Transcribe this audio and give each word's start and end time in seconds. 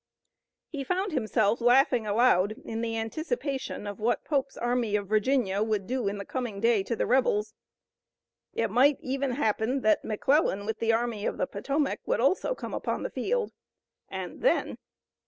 He 0.69 0.83
found 0.83 1.11
himself 1.11 1.61
laughing 1.61 2.07
aloud 2.07 2.53
in 2.65 2.81
the 2.81 2.97
anticipation 2.97 3.85
of 3.85 3.99
what 3.99 4.23
Pope's 4.25 4.57
Army 4.57 4.95
of 4.95 5.07
Virginia 5.07 5.61
would 5.61 5.85
do 5.85 6.07
in 6.07 6.17
the 6.17 6.25
coming 6.25 6.59
day 6.59 6.81
to 6.81 6.95
the 6.95 7.05
rebels. 7.05 7.53
It 8.51 8.71
might 8.71 8.97
even 9.01 9.33
happen 9.33 9.81
that 9.81 10.03
McClellan 10.03 10.65
with 10.65 10.79
the 10.79 10.91
Army 10.91 11.27
of 11.27 11.37
the 11.37 11.45
Potomac 11.45 11.99
would 12.07 12.19
also 12.19 12.55
come 12.55 12.73
upon 12.73 13.03
the 13.03 13.11
field. 13.11 13.51
And 14.09 14.41
then! 14.41 14.79